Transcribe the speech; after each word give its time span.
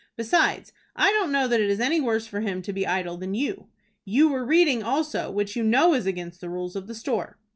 Besides, 0.17 0.73
I 0.95 1.11
don't 1.11 1.31
know 1.31 1.47
that 1.47 1.61
it 1.61 1.69
is 1.69 1.79
any 1.79 2.01
worse 2.01 2.25
for 2.25 2.39
him 2.41 2.63
to 2.63 2.73
be 2.73 2.87
idle 2.87 3.17
than 3.17 3.35
you. 3.35 3.67
You 4.03 4.29
were 4.29 4.43
reading 4.43 4.81
also, 4.81 5.29
which 5.29 5.55
you 5.55 5.61
know 5.61 5.93
is 5.93 6.07
against 6.07 6.41
the 6.41 6.49
rules 6.49 6.75
of 6.75 6.87
the 6.87 6.95
store." 6.95 7.37